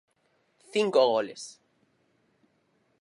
[0.73, 1.43] Cinco goles.